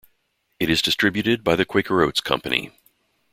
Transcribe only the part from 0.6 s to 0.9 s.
is